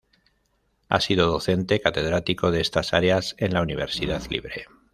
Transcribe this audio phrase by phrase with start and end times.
[0.89, 4.65] Ha sido docente catedrático de estas áreas en la Universidad Libre.